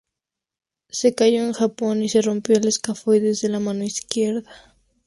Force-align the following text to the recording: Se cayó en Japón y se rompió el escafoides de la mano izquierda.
Se 0.89 1.13
cayó 1.13 1.43
en 1.43 1.53
Japón 1.53 2.01
y 2.01 2.09
se 2.09 2.23
rompió 2.23 2.55
el 2.57 2.67
escafoides 2.67 3.39
de 3.41 3.49
la 3.49 3.59
mano 3.59 3.83
izquierda. 3.83 4.51